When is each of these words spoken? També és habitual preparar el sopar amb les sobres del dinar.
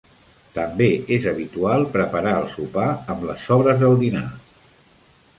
També 0.53 0.85
és 1.17 1.25
habitual 1.31 1.85
preparar 1.97 2.31
el 2.37 2.47
sopar 2.53 2.87
amb 3.15 3.27
les 3.31 3.43
sobres 3.51 3.83
del 3.83 3.99
dinar. 4.05 4.25